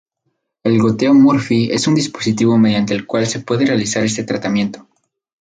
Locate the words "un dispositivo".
1.85-2.57